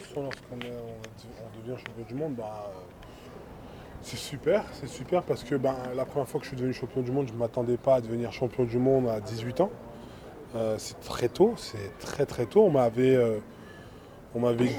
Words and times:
se 0.00 0.14
sent 0.14 0.20
lorsqu'on 0.20 0.56
devient 0.56 1.78
champion 1.78 2.04
du 2.06 2.14
monde 2.14 2.34
bah, 2.34 2.72
C'est 4.02 4.16
super, 4.16 4.64
c'est 4.72 4.88
super 4.88 5.22
parce 5.22 5.44
que 5.44 5.54
bah, 5.54 5.76
la 5.94 6.04
première 6.04 6.28
fois 6.28 6.40
que 6.40 6.44
je 6.44 6.50
suis 6.50 6.56
devenu 6.56 6.72
champion 6.72 7.02
du 7.02 7.10
monde, 7.10 7.28
je 7.28 7.32
ne 7.32 7.38
m'attendais 7.38 7.76
pas 7.76 7.96
à 7.96 8.00
devenir 8.00 8.32
champion 8.32 8.64
du 8.64 8.78
monde 8.78 9.08
à 9.08 9.20
18 9.20 9.60
ans. 9.60 9.70
Euh, 10.54 10.76
c'est 10.78 11.00
très 11.00 11.28
tôt, 11.28 11.54
c'est 11.56 11.98
très 11.98 12.26
très 12.26 12.46
tôt. 12.46 12.62
On 12.64 12.70
m'avait 12.70 13.16
euh, 13.16 13.38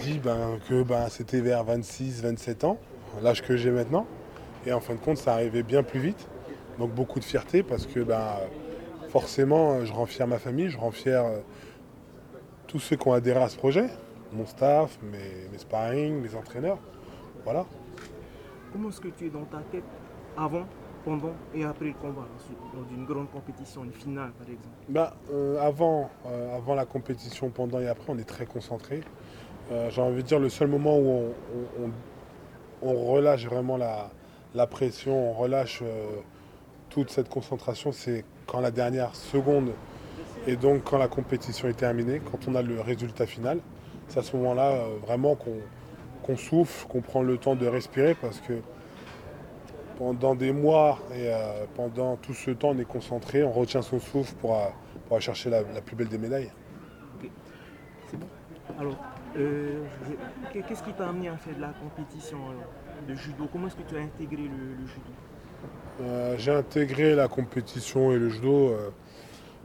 dit 0.01 0.19
ben, 0.23 0.59
que 0.69 0.83
ben, 0.83 1.09
c'était 1.09 1.41
vers 1.41 1.65
26-27 1.65 2.65
ans, 2.65 2.77
l'âge 3.21 3.41
que 3.41 3.57
j'ai 3.57 3.71
maintenant. 3.71 4.05
Et 4.65 4.71
en 4.71 4.79
fin 4.79 4.93
de 4.93 4.99
compte, 4.99 5.17
ça 5.17 5.33
arrivait 5.33 5.63
bien 5.63 5.83
plus 5.83 5.99
vite. 5.99 6.27
Donc 6.79 6.91
beaucoup 6.91 7.19
de 7.19 7.25
fierté 7.25 7.63
parce 7.63 7.85
que 7.85 7.99
ben, 7.99 8.37
forcément, 9.09 9.83
je 9.85 9.93
rends 9.93 10.05
fier 10.05 10.27
ma 10.27 10.39
famille, 10.39 10.69
je 10.69 10.77
rends 10.77 10.91
fier 10.91 11.23
euh, 11.25 11.39
tous 12.67 12.79
ceux 12.79 12.95
qui 12.95 13.07
ont 13.07 13.13
adhéré 13.13 13.41
à 13.41 13.49
ce 13.49 13.57
projet, 13.57 13.87
mon 14.33 14.45
staff, 14.45 14.97
mes, 15.01 15.47
mes 15.51 15.57
sparring, 15.57 16.21
mes 16.21 16.35
entraîneurs. 16.35 16.77
Voilà. 17.43 17.65
Comment 18.71 18.89
est-ce 18.89 19.01
que 19.01 19.09
tu 19.09 19.27
es 19.27 19.29
dans 19.29 19.45
ta 19.45 19.59
tête 19.71 19.83
avant, 20.37 20.65
pendant 21.05 21.33
et 21.53 21.63
après 21.63 21.85
le 21.85 21.93
combat, 21.93 22.25
lors 22.73 22.85
d'une 22.85 23.05
grande 23.05 23.29
compétition, 23.31 23.83
une 23.83 23.91
finale 23.93 24.31
par 24.31 24.47
exemple? 24.47 24.67
Bah, 24.89 25.13
euh, 25.31 25.59
avant, 25.61 26.09
euh, 26.25 26.57
avant 26.57 26.73
la 26.75 26.85
compétition, 26.85 27.49
pendant 27.49 27.79
et 27.79 27.87
après, 27.87 28.05
on 28.11 28.17
est 28.17 28.23
très 28.27 28.45
concentré. 28.45 29.01
Euh, 29.71 29.89
J'ai 29.91 30.01
envie 30.01 30.23
de 30.23 30.27
dire 30.27 30.39
le 30.39 30.49
seul 30.49 30.67
moment 30.67 30.97
où 30.97 31.05
on, 31.07 31.33
on- 31.83 31.85
on- 31.85 31.91
on 32.89 33.11
relâche 33.13 33.45
vraiment 33.45 33.77
la, 33.77 34.09
la 34.55 34.67
pression, 34.67 35.29
on 35.29 35.33
relâche 35.33 35.81
toute 36.89 37.09
cette 37.11 37.29
concentration, 37.29 37.91
c'est 37.91 38.25
quand 38.45 38.59
la 38.59 38.71
dernière 38.71 39.15
seconde 39.15 39.71
et 40.47 40.57
donc 40.57 40.83
quand 40.83 40.97
la 40.97 41.07
compétition 41.07 41.67
est 41.69 41.73
terminée, 41.77 42.19
quand 42.29 42.47
on 42.47 42.55
a 42.55 42.61
le 42.61 42.81
résultat 42.81 43.25
final. 43.25 43.59
C'est 44.07 44.19
à 44.19 44.23
ce 44.23 44.35
moment-là 44.37 44.71
euh, 44.71 44.97
vraiment 45.01 45.35
qu'on 45.35 46.37
souffle, 46.37 46.87
qu'on 46.87 47.01
prend 47.01 47.21
le 47.21 47.37
temps 47.37 47.55
de 47.55 47.67
respirer 47.67 48.15
parce 48.15 48.39
que 48.39 48.53
pendant 49.97 50.35
des 50.35 50.51
mois 50.51 50.99
et 51.13 51.27
euh, 51.27 51.65
pendant 51.75 52.15
tout 52.17 52.33
ce 52.33 52.51
temps, 52.51 52.69
on 52.69 52.79
est 52.79 52.85
concentré, 52.85 53.43
on 53.43 53.51
retient 53.51 53.81
son 53.81 53.99
souffle 53.99 54.33
pour, 54.35 54.55
euh, 54.55 54.65
pour 55.07 55.17
aller 55.17 55.25
chercher 55.25 55.49
la, 55.49 55.61
la 55.61 55.81
plus 55.81 55.95
belle 55.95 56.09
des 56.09 56.17
médailles. 56.17 56.51
C'est 58.09 58.17
bon. 58.17 58.27
Alors, 58.79 58.97
euh, 59.37 59.83
qu'est-ce 60.51 60.83
qui 60.83 60.93
t'a 60.93 61.09
amené 61.09 61.29
à 61.29 61.37
faire 61.37 61.55
de 61.55 61.61
la 61.61 61.73
compétition 61.73 62.37
de 63.07 63.15
judo? 63.15 63.47
Comment 63.51 63.67
est-ce 63.67 63.75
que 63.75 63.89
tu 63.89 63.97
as 63.97 64.01
intégré 64.01 64.43
le, 64.43 64.75
le 64.81 64.87
judo? 64.87 66.37
J'ai 66.37 66.51
intégré 66.51 67.15
la 67.15 67.27
compétition 67.27 68.11
et 68.11 68.17
le 68.17 68.29
judo 68.29 68.75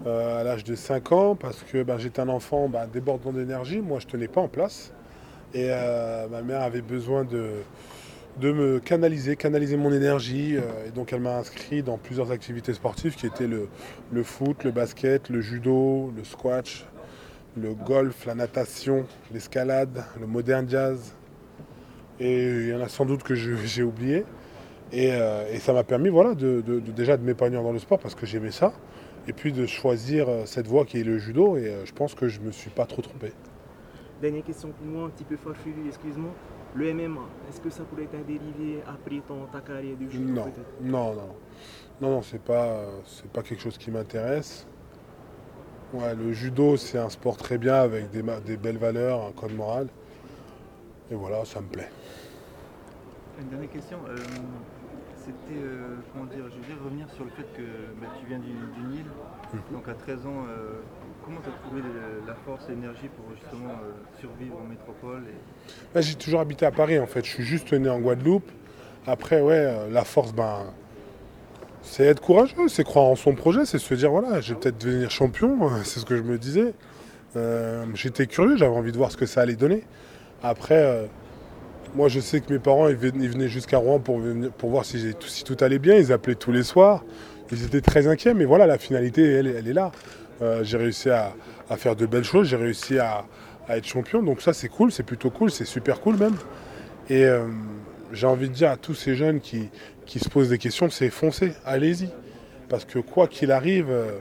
à 0.06 0.42
l'âge 0.44 0.64
de 0.64 0.74
5 0.74 1.12
ans 1.12 1.34
parce 1.34 1.62
que 1.62 1.82
ben, 1.82 1.98
j'étais 1.98 2.20
un 2.20 2.28
enfant 2.28 2.68
ben, 2.68 2.86
débordant 2.86 3.32
d'énergie. 3.32 3.80
Moi, 3.80 3.98
je 4.00 4.06
ne 4.06 4.10
tenais 4.10 4.28
pas 4.28 4.40
en 4.40 4.48
place. 4.48 4.92
Et 5.54 5.68
euh, 5.70 6.28
ma 6.28 6.42
mère 6.42 6.62
avait 6.62 6.82
besoin 6.82 7.24
de, 7.24 7.62
me 8.42 8.78
canaliser, 8.80 9.36
canaliser 9.36 9.76
mon 9.76 9.92
énergie. 9.92 10.56
euh, 10.56 10.86
et 10.86 10.90
donc, 10.90 11.12
elle 11.12 11.20
m'a 11.20 11.36
inscrit 11.36 11.82
dans 11.82 11.96
plusieurs 11.96 12.30
activités 12.30 12.74
sportives 12.74 13.16
qui 13.16 13.26
étaient 13.26 13.46
le, 13.46 13.68
le 14.12 14.22
foot, 14.22 14.64
le 14.64 14.70
basket, 14.70 15.30
le 15.30 15.40
judo, 15.40 16.12
le 16.16 16.24
squash, 16.24 16.84
le 17.56 17.74
golf, 17.74 18.26
la 18.26 18.34
natation, 18.34 19.06
l'escalade, 19.32 20.04
le 20.20 20.26
modern 20.26 20.68
jazz. 20.68 21.14
Et 22.20 22.42
il 22.42 22.68
y 22.68 22.74
en 22.74 22.80
a 22.80 22.88
sans 22.88 23.06
doute 23.06 23.22
que 23.22 23.34
j'ai 23.64 23.82
oublié. 23.82 24.24
Et, 24.92 25.12
euh, 25.12 25.46
et 25.52 25.58
ça 25.58 25.72
m'a 25.72 25.84
permis 25.84 26.08
voilà, 26.08 26.34
de, 26.34 26.60
de- 26.60 26.80
de- 26.80 26.92
déjà 26.92 27.16
de 27.16 27.22
m'épanouir 27.24 27.62
dans 27.62 27.72
le 27.72 27.78
sport 27.78 27.98
parce 27.98 28.14
que 28.14 28.26
j'aimais 28.26 28.50
ça. 28.50 28.72
Et 29.26 29.32
puis 29.32 29.52
de 29.52 29.66
choisir 29.66 30.28
euh, 30.28 30.46
cette 30.46 30.66
voie 30.66 30.84
qui 30.86 30.98
est 31.00 31.04
le 31.04 31.18
judo. 31.18 31.56
Et 31.56 31.68
euh, 31.68 31.84
je 31.84 31.92
pense 31.92 32.14
que 32.14 32.28
je 32.28 32.40
ne 32.40 32.46
me 32.46 32.52
suis 32.52 32.70
pas 32.70 32.86
trop 32.86 33.02
trompé. 33.02 33.32
Dernière 34.22 34.42
question 34.44 34.70
pour 34.70 34.86
moi, 34.86 35.06
un 35.06 35.10
petit 35.10 35.24
peu 35.24 35.36
farfelue, 35.36 35.86
excuse-moi. 35.88 36.30
Le 36.74 36.92
MMA, 36.94 37.20
est-ce 37.48 37.60
que 37.60 37.70
ça 37.70 37.82
pourrait 37.84 38.04
être 38.04 38.14
un 38.14 38.26
dérivé 38.26 38.80
après 38.86 39.20
ton, 39.26 39.46
ta 39.52 39.60
carrière 39.60 39.96
de 39.96 40.08
judo 40.08 40.24
Non, 40.34 40.44
non, 40.82 41.14
non. 41.14 41.28
Non, 42.00 42.10
non, 42.10 42.22
c'est 42.22 42.40
pas, 42.42 42.66
euh, 42.66 43.00
c'est 43.06 43.30
pas 43.30 43.42
quelque 43.42 43.60
chose 43.62 43.76
qui 43.78 43.90
m'intéresse. 43.90 44.66
Ouais, 45.92 46.14
le 46.14 46.32
judo, 46.32 46.76
c'est 46.76 46.98
un 46.98 47.08
sport 47.08 47.36
très 47.36 47.58
bien 47.58 47.74
avec 47.76 48.10
des, 48.10 48.22
belles 48.56 48.76
valeurs, 48.76 49.24
un 49.26 49.32
code 49.32 49.54
moral. 49.54 49.88
Et 51.10 51.14
voilà, 51.14 51.44
ça 51.44 51.60
me 51.60 51.66
plaît. 51.66 51.88
Une 53.40 53.48
dernière 53.48 53.70
question. 53.70 53.98
euh, 54.08 54.16
C'était, 55.28 55.60
euh, 55.60 55.96
comment 56.12 56.24
dire, 56.24 56.44
je 56.48 56.56
voulais 56.56 56.80
revenir 56.82 57.06
sur 57.10 57.22
le 57.24 57.30
fait 57.30 57.44
que 57.54 57.60
bah, 58.00 58.06
tu 58.18 58.26
viens 58.26 58.38
du, 58.38 58.48
du 58.48 58.88
Nil, 58.88 59.04
Mhm. 59.52 59.60
donc 59.72 59.88
à 59.88 59.92
13 59.92 60.26
ans, 60.26 60.44
euh, 60.48 60.80
comment 61.24 61.38
tu 61.42 61.50
as 61.50 61.52
trouvé 61.68 61.82
la 62.26 62.34
force 62.46 62.64
et 62.68 62.72
l'énergie 62.72 63.08
pour 63.14 63.26
justement 63.34 63.72
euh, 63.72 64.20
survivre 64.20 64.56
en 64.58 64.64
métropole 64.68 65.24
et... 65.28 65.94
Là, 65.94 66.00
j'ai 66.00 66.14
toujours 66.14 66.40
habité 66.40 66.64
à 66.64 66.70
Paris 66.70 66.98
en 66.98 67.06
fait. 67.06 67.24
Je 67.26 67.30
suis 67.30 67.44
juste 67.44 67.72
né 67.74 67.90
en 67.90 67.98
Guadeloupe. 68.00 68.50
Après, 69.06 69.42
ouais, 69.42 69.90
la 69.90 70.04
force, 70.04 70.32
ben, 70.32 70.64
c'est 71.82 72.04
être 72.04 72.20
courageux, 72.22 72.68
c'est 72.68 72.84
croire 72.84 73.04
en 73.06 73.16
son 73.16 73.34
projet, 73.34 73.66
c'est 73.66 73.78
se 73.78 73.94
dire 73.94 74.10
voilà, 74.10 74.40
je 74.40 74.54
vais 74.54 74.60
peut-être 74.60 74.78
devenir 74.78 75.10
champion. 75.10 75.70
C'est 75.84 76.00
ce 76.00 76.06
que 76.06 76.16
je 76.16 76.22
me 76.22 76.38
disais. 76.38 76.72
J'étais 77.94 78.26
curieux, 78.26 78.56
j'avais 78.56 78.74
envie 78.74 78.92
de 78.92 78.96
voir 78.96 79.12
ce 79.12 79.16
que 79.18 79.26
ça 79.26 79.42
allait 79.42 79.56
donner. 79.56 79.84
Après, 80.42 81.08
moi, 81.94 82.08
je 82.08 82.20
sais 82.20 82.40
que 82.40 82.52
mes 82.52 82.58
parents, 82.58 82.88
ils 82.88 82.96
venaient, 82.96 83.48
jusqu'à 83.48 83.78
Rouen 83.78 83.98
pour, 83.98 84.20
pour 84.58 84.70
voir 84.70 84.84
si, 84.84 85.14
tout 85.44 85.56
allait 85.60 85.78
bien. 85.78 85.96
Ils 85.96 86.12
appelaient 86.12 86.34
tous 86.34 86.52
les 86.52 86.62
soirs. 86.62 87.04
Ils 87.50 87.64
étaient 87.64 87.80
très 87.80 88.06
inquiets, 88.06 88.34
mais 88.34 88.44
voilà, 88.44 88.66
la 88.66 88.78
finalité, 88.78 89.22
elle, 89.32 89.46
est- 89.46 89.54
elle 89.58 89.68
est 89.68 89.72
là. 89.72 89.90
Euh, 90.42 90.62
j'ai 90.64 90.76
réussi 90.76 91.10
à, 91.10 91.32
à 91.70 91.76
faire 91.76 91.96
de 91.96 92.06
belles 92.06 92.24
choses, 92.24 92.48
j'ai 92.48 92.56
réussi 92.56 92.98
à, 92.98 93.24
à 93.68 93.76
être 93.78 93.86
champion. 93.86 94.22
Donc 94.22 94.40
ça, 94.42 94.52
c'est 94.52 94.68
cool, 94.68 94.92
c'est 94.92 95.02
plutôt 95.02 95.30
cool, 95.30 95.50
c'est 95.50 95.64
super 95.64 96.00
cool 96.00 96.16
même. 96.16 96.36
Et 97.08 97.24
euh, 97.24 97.46
j'ai 98.12 98.26
envie 98.26 98.48
de 98.48 98.54
dire 98.54 98.70
à 98.70 98.76
tous 98.76 98.94
ces 98.94 99.14
jeunes 99.14 99.40
qui, 99.40 99.70
qui 100.06 100.18
se 100.18 100.28
posent 100.28 100.50
des 100.50 100.58
questions, 100.58 100.90
c'est 100.90 101.10
foncez, 101.10 101.52
allez-y. 101.64 102.10
Parce 102.68 102.84
que 102.84 102.98
quoi 102.98 103.28
qu'il 103.28 103.50
arrive, 103.50 103.86
euh, 103.90 104.12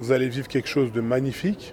vous 0.00 0.10
allez 0.10 0.28
vivre 0.28 0.48
quelque 0.48 0.68
chose 0.68 0.92
de 0.92 1.00
magnifique. 1.00 1.72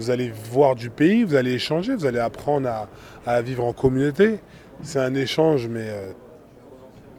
Vous 0.00 0.08
allez 0.08 0.30
voir 0.30 0.76
du 0.76 0.88
pays, 0.88 1.24
vous 1.24 1.34
allez 1.34 1.52
échanger, 1.52 1.94
vous 1.94 2.06
allez 2.06 2.18
apprendre 2.18 2.66
à, 2.66 2.88
à 3.26 3.42
vivre 3.42 3.66
en 3.66 3.74
communauté. 3.74 4.38
C'est 4.80 4.98
un 4.98 5.14
échange, 5.14 5.68
mais, 5.68 5.90
euh, 5.90 6.12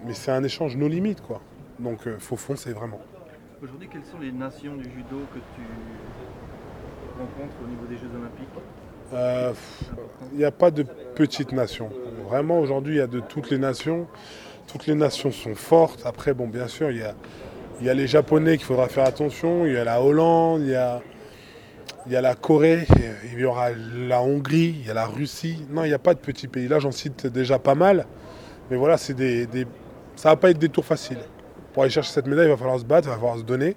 mais 0.04 0.16
c'est 0.16 0.32
un 0.32 0.44
échange 0.44 0.76
nos 0.76 0.88
limites, 0.88 1.22
quoi. 1.22 1.42
Donc 1.78 2.00
il 2.08 2.14
faut 2.18 2.38
foncer 2.38 2.74
vraiment. 2.74 3.00
Aujourd'hui, 3.62 3.88
quelles 3.88 4.04
sont 4.04 4.18
les 4.20 4.32
nations 4.32 4.76
du 4.78 4.86
judo 4.86 5.20
que 5.32 5.38
tu 5.56 5.62
rencontres 7.20 7.54
au 7.64 7.68
niveau 7.68 7.86
des 7.88 7.98
Jeux 7.98 8.10
Olympiques? 8.20 8.50
Euh, 9.14 9.54
Il 10.32 10.40
n'y 10.40 10.44
a 10.44 10.52
pas 10.52 10.72
de 10.72 10.82
petite 11.14 11.52
nation. 11.52 11.92
Vraiment, 12.30 12.60
aujourd'hui, 12.60 12.96
il 12.96 12.98
y 12.98 13.02
a 13.02 13.06
de 13.06 13.20
toutes 13.20 13.52
les 13.52 13.60
nations. 13.60 14.08
Toutes 14.66 14.88
les 14.88 14.96
nations 14.96 15.30
sont 15.30 15.54
fortes. 15.54 16.02
Après, 16.04 16.34
bon, 16.34 16.48
bien 16.48 16.68
sûr, 16.68 16.90
il 16.90 16.98
y 16.98 17.04
a, 17.04 17.14
il 17.80 17.86
y 17.86 17.92
a 17.92 17.94
les 17.94 18.08
Japonais 18.08 18.58
qu'il 18.58 18.66
faudra 18.66 18.88
faire 18.88 19.06
attention. 19.06 19.68
Il 19.68 19.74
y 19.74 19.78
a 19.78 19.84
la 19.84 20.02
Hollande, 20.02 20.62
il 20.62 20.70
y 20.70 20.76
a, 20.76 21.00
il 22.06 22.12
y 22.12 22.16
a 22.16 22.22
la 22.22 22.36
Corée, 22.36 22.88
il 23.32 23.40
y 23.40 23.46
aura 23.46 23.70
la 23.72 24.22
Hongrie, 24.22 24.76
il 24.80 24.86
y 24.88 24.90
a 24.90 24.94
la 24.94 25.06
Russie. 25.06 25.66
Non, 25.70 25.84
il 25.84 25.88
n'y 25.90 25.94
a 25.94 26.00
pas 26.00 26.14
de 26.14 26.20
petits 26.20 26.48
pays. 26.48 26.68
Là, 26.68 26.80
j'en 26.80 26.92
cite 26.92 27.28
déjà 27.28 27.60
pas 27.60 27.76
mal. 27.76 28.06
Mais 28.70 28.78
voilà, 28.78 28.98
c'est 28.98 29.14
des, 29.14 29.46
des- 29.46 29.68
ça 30.16 30.30
va 30.30 30.36
pas 30.36 30.50
être 30.52 30.58
des 30.58 30.70
tours 30.70 30.86
faciles. 30.86 31.20
Pour 31.74 31.84
aller 31.84 31.92
chercher 31.92 32.12
cette 32.12 32.28
médaille, 32.28 32.48
il 32.48 32.52
va 32.52 32.58
falloir 32.58 32.80
se 32.80 32.86
battre, 32.86 33.08
il 33.08 33.12
va 33.12 33.16
falloir 33.16 33.38
se 33.38 33.44
donner. 33.44 33.76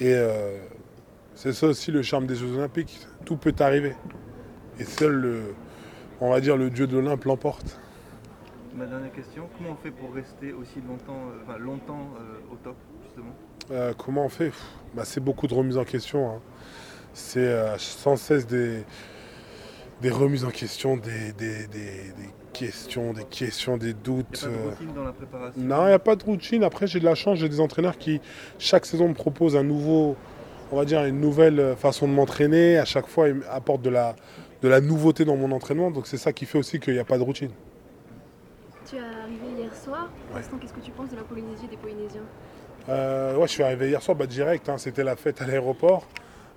Et 0.00 0.12
euh, 0.14 0.58
c'est 1.34 1.52
ça 1.52 1.66
aussi 1.68 1.90
le 1.90 2.02
charme 2.02 2.26
des 2.26 2.34
Jeux 2.34 2.52
Olympiques. 2.56 2.98
Tout 3.24 3.36
peut 3.36 3.54
arriver. 3.60 3.94
Et 4.78 4.84
seul, 4.84 5.12
le, 5.12 5.54
on 6.20 6.30
va 6.30 6.40
dire, 6.40 6.56
le 6.56 6.70
dieu 6.70 6.86
de 6.86 6.96
l'Olympe 6.98 7.24
l'emporte. 7.24 7.78
Ma 8.74 8.86
dernière 8.86 9.12
question, 9.12 9.48
comment 9.56 9.70
on 9.70 9.76
fait 9.82 9.92
pour 9.92 10.12
rester 10.12 10.52
aussi 10.52 10.80
longtemps, 10.86 11.12
euh, 11.28 11.42
enfin, 11.46 11.58
longtemps 11.58 12.08
euh, 12.18 12.52
au 12.52 12.56
top, 12.56 12.76
justement? 13.04 13.94
Comment 13.96 14.24
on 14.24 14.28
fait? 14.28 14.50
Bah, 14.94 15.04
C'est 15.04 15.20
beaucoup 15.20 15.46
de 15.46 15.54
remises 15.54 15.78
en 15.78 15.84
question. 15.84 16.28
hein. 16.28 16.40
C'est 17.14 17.38
euh, 17.40 17.78
sans 17.78 18.16
cesse 18.16 18.46
des, 18.46 18.84
des 20.02 20.10
remises 20.10 20.44
en 20.44 20.50
question, 20.50 20.96
des, 20.96 21.32
des- 21.32 21.66
des- 21.68 22.12
des 22.12 22.30
questions, 22.52 23.12
des 23.12 23.24
questions, 23.24 23.76
des 23.76 23.88
Il 23.90 23.94
doutes. 24.02 24.46
n'y 24.46 24.54
a 24.54 24.56
pas 24.56 24.56
de 24.56 24.66
euh. 24.66 24.70
routine 24.70 24.92
dans 24.94 25.04
la 25.04 25.12
préparation 25.12 25.60
Non, 25.62 25.82
il 25.84 25.88
n'y 25.88 25.92
a 25.92 25.98
pas 25.98 26.16
de 26.16 26.24
routine. 26.24 26.64
Après, 26.64 26.86
j'ai 26.86 27.00
de 27.00 27.04
la 27.04 27.14
chance, 27.14 27.38
j'ai 27.38 27.48
des 27.48 27.60
entraîneurs 27.60 27.98
qui, 27.98 28.20
chaque 28.58 28.86
saison, 28.86 29.08
me 29.08 29.14
proposent 29.14 29.56
un 29.56 29.62
nouveau, 29.64 30.16
on 30.72 30.76
va 30.76 30.84
dire, 30.84 31.04
une 31.04 31.20
nouvelle 31.20 31.58
euh, 31.60 31.76
façon 31.76 32.06
de 32.08 32.12
m'entraîner. 32.12 32.78
À 32.78 32.84
chaque 32.84 33.06
fois, 33.06 33.28
ils 33.28 33.34
m'apportent 33.34 33.82
de 33.82 33.90
la, 33.90 34.14
de 34.62 34.68
la 34.68 34.80
nouveauté 34.80 35.24
dans 35.24 35.36
mon 35.36 35.50
entraînement. 35.52 35.90
Donc, 35.90 36.06
c'est 36.06 36.16
ça 36.18 36.32
qui 36.32 36.46
fait 36.46 36.58
aussi 36.58 36.80
qu'il 36.80 36.94
n'y 36.94 37.00
a 37.00 37.04
pas 37.04 37.18
de 37.18 37.22
routine. 37.22 37.50
Tu 38.88 38.96
es 38.96 38.98
arrivé 38.98 39.62
hier 39.62 39.74
soir. 39.74 40.10
Pour 40.28 40.36
l'instant, 40.36 40.56
qu'est-ce 40.60 40.74
que 40.74 40.80
tu 40.80 40.90
penses 40.90 41.10
de 41.10 41.16
la 41.16 41.22
Polynésie 41.22 41.64
et 41.66 41.68
des 41.68 41.76
Polynésiens? 41.76 42.22
Euh, 42.88 43.36
ouais, 43.36 43.46
je 43.46 43.52
suis 43.52 43.62
arrivé 43.62 43.88
hier 43.88 44.02
soir, 44.02 44.16
bah, 44.16 44.26
direct, 44.26 44.68
hein, 44.68 44.76
c'était 44.78 45.04
la 45.04 45.16
fête 45.16 45.40
à 45.40 45.46
l'aéroport. 45.46 46.06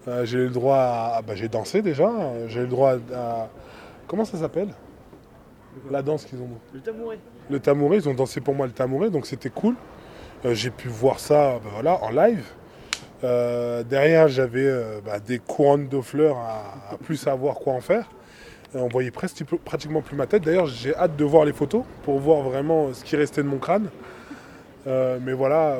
Euh, 0.07 0.25
j'ai 0.25 0.37
eu 0.39 0.43
le 0.45 0.49
droit 0.51 0.77
à. 0.77 1.21
bah, 1.25 1.35
j'ai 1.35 1.47
dansé 1.49 1.81
déjà. 1.81 2.07
euh, 2.09 2.47
J'ai 2.47 2.59
eu 2.59 2.63
le 2.63 2.67
droit 2.69 2.93
à. 3.13 3.17
à- 3.17 3.49
Comment 4.07 4.23
ça 4.25 4.37
s'appelle? 4.37 4.69
La 5.91 6.01
danse 6.01 6.25
qu'ils 6.25 6.39
ont. 6.41 6.47
Le 6.73 6.79
tabouret. 6.79 7.19
Le 7.49 7.59
tamouré, 7.59 7.97
ils 7.97 8.09
ont 8.09 8.13
dansé 8.13 8.41
pour 8.41 8.55
moi 8.55 8.65
le 8.67 8.71
tamouré, 8.73 9.09
donc 9.09 9.25
c'était 9.25 9.49
cool. 9.49 9.75
Euh, 10.45 10.53
j'ai 10.53 10.69
pu 10.69 10.87
voir 10.87 11.19
ça 11.19 11.59
bah, 11.63 11.69
voilà, 11.73 12.01
en 12.03 12.09
live. 12.09 12.45
Euh, 13.23 13.83
derrière, 13.83 14.27
j'avais 14.27 14.71
bah, 15.05 15.19
des 15.19 15.39
couronnes 15.39 15.87
de 15.87 15.99
fleurs 16.01 16.37
à, 16.37 16.93
à 16.93 16.97
plus 16.97 17.15
savoir 17.17 17.55
quoi 17.55 17.73
en 17.73 17.81
faire. 17.81 18.09
On 18.75 18.87
voyait 18.87 19.11
presque, 19.11 19.43
pratiquement 19.65 20.01
plus 20.01 20.15
ma 20.15 20.27
tête. 20.27 20.43
D'ailleurs, 20.43 20.67
j'ai 20.67 20.95
hâte 20.95 21.15
de 21.15 21.23
voir 21.23 21.45
les 21.45 21.53
photos 21.53 21.83
pour 22.03 22.19
voir 22.19 22.41
vraiment 22.41 22.93
ce 22.93 23.03
qui 23.03 23.15
restait 23.15 23.41
de 23.41 23.47
mon 23.47 23.57
crâne. 23.59 23.89
Mais 24.85 25.33
voilà, 25.33 25.77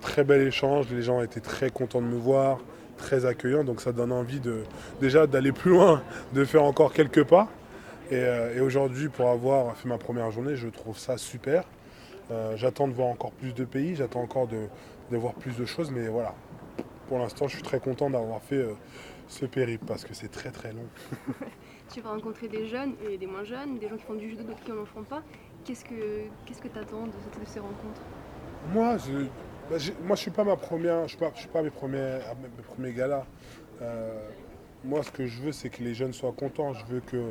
très 0.00 0.24
bel 0.24 0.42
échange. 0.46 0.86
Les 0.90 1.02
gens 1.02 1.20
étaient 1.22 1.40
très 1.40 1.68
contents 1.70 2.00
de 2.00 2.06
me 2.06 2.16
voir, 2.16 2.58
très 2.96 3.26
accueillants. 3.26 3.64
Donc 3.64 3.80
ça 3.80 3.92
donne 3.92 4.12
envie 4.12 4.40
de, 4.40 4.62
déjà 5.00 5.26
d'aller 5.26 5.52
plus 5.52 5.70
loin, 5.70 6.02
de 6.32 6.44
faire 6.44 6.64
encore 6.64 6.92
quelques 6.92 7.24
pas. 7.24 7.48
Et, 8.10 8.14
euh, 8.14 8.56
et 8.56 8.60
aujourd'hui, 8.60 9.08
pour 9.08 9.30
avoir 9.30 9.76
fait 9.76 9.88
ma 9.88 9.98
première 9.98 10.30
journée, 10.30 10.56
je 10.56 10.68
trouve 10.68 10.98
ça 10.98 11.18
super. 11.18 11.64
Euh, 12.30 12.56
j'attends 12.56 12.88
de 12.88 12.92
voir 12.92 13.08
encore 13.08 13.32
plus 13.32 13.52
de 13.52 13.64
pays, 13.64 13.94
j'attends 13.96 14.22
encore 14.22 14.46
de, 14.48 14.66
de 15.10 15.16
voir 15.16 15.34
plus 15.34 15.56
de 15.56 15.64
choses. 15.64 15.90
Mais 15.90 16.08
voilà, 16.08 16.34
pour 17.08 17.18
l'instant, 17.18 17.48
je 17.48 17.54
suis 17.54 17.62
très 17.62 17.80
content 17.80 18.10
d'avoir 18.10 18.42
fait 18.42 18.56
euh, 18.56 18.74
ce 19.28 19.46
périple 19.46 19.84
parce 19.86 20.04
que 20.04 20.14
c'est 20.14 20.30
très 20.30 20.50
très 20.50 20.72
long. 20.72 20.86
Tu 21.88 22.00
vas 22.00 22.10
rencontrer 22.10 22.48
des 22.48 22.66
jeunes 22.66 22.94
et 23.08 23.16
des 23.16 23.28
moins 23.28 23.44
jeunes, 23.44 23.78
des 23.78 23.88
gens 23.88 23.96
qui 23.96 24.02
font 24.02 24.14
du 24.14 24.28
judo, 24.28 24.42
d'autres 24.42 24.64
qui 24.64 24.72
n'en 24.72 24.84
font 24.84 25.04
pas. 25.04 25.22
Qu'est-ce 25.64 25.84
que 25.84 26.24
qu'est-ce 26.44 26.60
que 26.60 26.66
tu 26.66 26.78
attends 26.80 27.06
de, 27.06 27.12
de 27.12 27.46
ces 27.46 27.60
rencontres? 27.60 28.00
Moi, 28.72 28.96
je, 28.98 29.26
bah, 29.70 29.76
moi, 30.04 30.16
je 30.16 30.20
suis 30.20 30.30
pas 30.30 30.44
ma 30.44 30.56
première, 30.56 31.02
je 31.08 31.16
suis 31.34 31.48
pas, 31.48 31.62
mes 31.62 31.70
premiers, 31.70 32.18
mes, 32.42 32.62
premiers 32.62 32.92
galas. 32.92 33.24
Euh, 33.82 34.10
moi, 34.84 35.02
ce 35.02 35.10
que 35.10 35.26
je 35.26 35.40
veux, 35.42 35.52
c'est 35.52 35.68
que 35.68 35.82
les 35.82 35.94
jeunes 35.94 36.12
soient 36.12 36.32
contents. 36.32 36.72
Je 36.74 36.84
veux 36.86 37.00
que, 37.00 37.30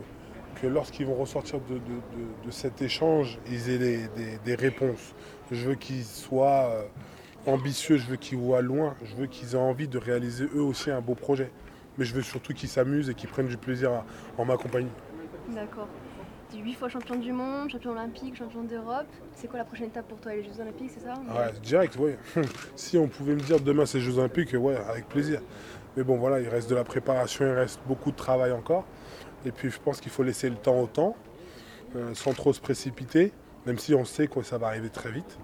que 0.61 0.67
lorsqu'ils 0.67 1.05
vont 1.05 1.15
ressortir 1.15 1.59
de, 1.61 1.75
de- 1.75 2.51
cet 2.51 2.81
échange, 2.81 3.39
ils 3.49 3.69
aient 3.69 3.77
des, 3.77 4.07
des- 4.07 4.37
réponses. 4.55 5.13
Je 5.51 5.67
veux 5.69 5.75
qu'ils 5.75 6.03
soient 6.03 6.69
euh, 6.71 6.83
ambitieux, 7.45 7.97
je 7.97 8.07
veux 8.07 8.17
qu'ils 8.17 8.37
voient 8.37 8.61
loin, 8.61 8.95
je 9.03 9.15
veux 9.15 9.27
qu'ils 9.27 9.53
aient 9.53 9.59
envie 9.59 9.87
de 9.87 9.97
réaliser 9.97 10.45
eux 10.55 10.61
aussi 10.61 10.91
un 10.91 11.01
beau 11.01 11.15
projet. 11.15 11.51
Mais 11.97 12.03
je 12.05 12.13
veux 12.13 12.21
surtout 12.21 12.53
qu'ils 12.53 12.69
s'amusent 12.69 13.09
et 13.09 13.13
qu'ils 13.13 13.29
prennent 13.29 13.47
du 13.47 13.57
plaisir 13.57 14.03
en 14.37 14.43
ma 14.45 14.57
compagnie. 14.57 14.91
D'accord. 15.49 15.87
Es 16.56 16.62
8 16.62 16.74
fois 16.75 16.90
champion 16.90 17.16
du 17.16 17.34
monde, 17.34 17.69
champion 17.69 17.92
olympique, 17.92 18.36
champion 18.36 18.63
d'Europe. 18.63 19.07
C'est 19.34 19.48
quoi 19.48 19.57
la 19.57 19.66
prochaine 19.66 19.88
étape 19.88 20.07
pour 20.07 20.19
toi 20.19 20.34
Les 20.34 20.44
Jeux 20.44 20.62
Olympiques, 20.62 20.92
c'est 20.94 21.04
ça 21.04 21.13
Ouais, 21.13 21.52
direct, 21.62 21.96
oui. 22.00 22.12
si 22.75 22.98
on 22.98 23.07
pouvait 23.07 23.34
me 23.34 23.42
dire 23.42 23.60
demain 23.60 23.86
c'est 23.86 24.00
Jeux 24.00 24.18
Olympiques, 24.19 24.54
ouais, 24.54 24.78
avec 24.90 25.07
plaisir. 25.10 25.42
Mais 25.98 26.04
bon, 26.04 26.18
voilà, 26.18 26.40
il 26.40 26.48
reste 26.48 26.69
de 26.69 26.75
la 26.75 26.84
préparation, 26.84 27.46
il 27.46 27.52
reste 27.52 27.80
beaucoup 27.88 28.12
de 28.12 28.16
travail 28.16 28.52
encore. 28.52 28.86
Et 29.46 29.52
puis 29.52 29.69
je 29.69 29.80
pense 29.80 30.00
qu'il 30.00 30.12
faut 30.12 30.24
laisser 30.24 30.50
le 30.50 30.56
temps 30.56 30.80
au 30.80 30.88
temps, 30.88 31.16
euh, 31.96 32.13
sans 32.13 32.34
trop 32.34 32.54
se 32.54 32.62
précipiter, 32.62 33.34
même 33.66 33.78
si 33.78 33.94
on 33.94 34.06
sait 34.06 34.28
que 34.28 34.42
ça 34.42 34.57
va 34.57 34.68
arriver 34.68 34.90
très 34.90 35.12
vite. 35.12 35.38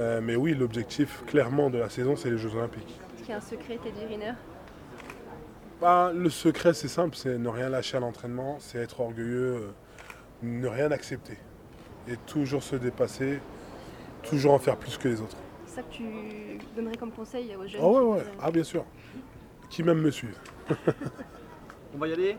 Euh, 0.00 0.20
mais 0.22 0.36
oui, 0.36 0.54
l'objectif 0.54 1.24
clairement 1.26 1.68
de 1.68 1.78
la 1.78 1.90
saison, 1.90 2.16
c'est 2.16 2.30
les 2.30 2.38
Jeux 2.38 2.54
Olympiques. 2.54 3.00
Est-ce 3.14 3.22
qu'il 3.22 3.30
y 3.30 3.34
a 3.34 3.38
un 3.38 3.40
secret, 3.40 3.78
Teddy 3.82 4.06
Riner? 4.06 4.32
Bah, 5.80 6.10
le 6.14 6.30
secret, 6.30 6.74
c'est 6.74 6.88
simple, 6.88 7.16
c'est 7.16 7.38
ne 7.38 7.48
rien 7.48 7.68
lâcher 7.68 7.96
à 7.96 8.00
l'entraînement, 8.00 8.56
c'est 8.58 8.78
être 8.78 9.00
orgueilleux, 9.00 9.54
euh, 9.54 9.70
ne 10.42 10.66
rien 10.68 10.90
accepter. 10.90 11.38
Et 12.08 12.16
toujours 12.26 12.62
se 12.62 12.76
dépasser, 12.76 13.40
toujours 14.22 14.54
en 14.54 14.58
faire 14.58 14.76
plus 14.76 14.96
que 14.96 15.08
les 15.08 15.20
autres. 15.20 15.36
C'est 15.66 15.76
ça 15.76 15.82
que 15.82 15.92
tu 15.92 16.04
donnerais 16.74 16.96
comme 16.96 17.12
conseil 17.12 17.54
aux 17.56 17.66
jeunes 17.66 17.80
Ah 17.82 17.86
ouais, 17.88 17.94
ouais, 18.00 18.02
voudraient- 18.18 18.24
ah 18.42 18.50
bien 18.50 18.64
sûr. 18.64 18.84
Qui 19.68 19.82
même 19.82 20.00
me 20.00 20.10
suivent. 20.10 20.38
On 21.94 21.98
va 21.98 22.08
y 22.08 22.12
aller? 22.12 22.36